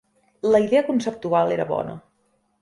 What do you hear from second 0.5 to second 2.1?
La idea conceptual era bona.